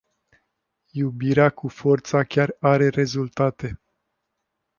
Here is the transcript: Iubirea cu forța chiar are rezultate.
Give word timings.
Iubirea 0.93 1.49
cu 1.49 1.67
forța 1.67 2.23
chiar 2.23 2.55
are 2.59 2.87
rezultate. 2.89 3.79